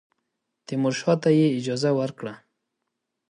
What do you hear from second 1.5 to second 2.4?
اجازه ورکړه.